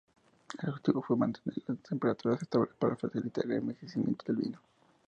El 0.59 0.69
objetivo 0.69 1.03
fue 1.03 1.15
mantener 1.15 1.61
las 1.67 1.77
temperaturas 1.83 2.41
estables 2.41 2.73
para 2.73 2.95
facilitar 2.95 3.45
el 3.45 3.51
envejecimiento 3.51 4.23
del 4.25 4.35
vino. 4.37 4.59